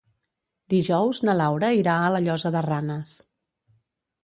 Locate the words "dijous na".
0.73-1.35